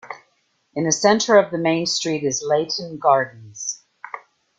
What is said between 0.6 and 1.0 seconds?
In the